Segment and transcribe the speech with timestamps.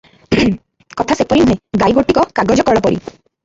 [1.03, 3.03] କଥା ସେପରି ନୁହେଁ, ଗାଈ ଗୋଟିକ କାଗଜକଳପରି।